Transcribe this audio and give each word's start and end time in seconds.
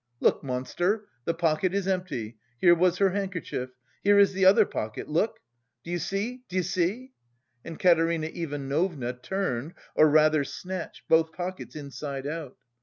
Look, 0.19 0.41
monster, 0.43 1.05
the 1.25 1.35
pocket 1.35 1.75
is 1.75 1.87
empty, 1.87 2.37
here 2.59 2.73
was 2.73 2.97
her 2.97 3.11
handkerchief! 3.11 3.69
Here 4.03 4.17
is 4.17 4.33
the 4.33 4.45
other 4.45 4.65
pocket, 4.65 5.07
look! 5.07 5.37
D'you 5.83 5.99
see, 5.99 6.41
d'you 6.49 6.63
see?" 6.63 7.11
And 7.63 7.77
Katerina 7.79 8.25
Ivanovna 8.33 9.13
turned 9.13 9.75
or 9.93 10.09
rather 10.09 10.43
snatched 10.43 11.07
both 11.07 11.33
pockets 11.33 11.75
inside 11.75 12.25
out. 12.25 12.57